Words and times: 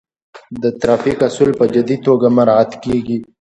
د 0.61 0.63
ترافیک 0.81 1.19
اصول 1.27 1.49
په 1.59 1.65
جدي 1.73 1.97
توګه 2.07 2.27
مراعات 2.37 2.71
کیږي. 2.83 3.17